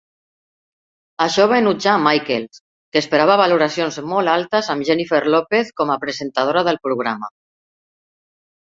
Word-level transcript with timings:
Això 1.25 1.45
va 1.51 1.59
enutjar 1.63 1.93
a 1.97 2.03
Michaels, 2.05 2.63
que 2.97 3.03
esperava 3.05 3.37
valoracions 3.43 4.01
molt 4.15 4.35
altes 4.39 4.73
amb 4.77 4.91
Jennifer 4.91 5.23
Lopez 5.37 5.73
com 5.81 5.95
a 5.99 6.03
presentadora 6.07 6.69
del 6.73 6.85
programa. 6.89 7.35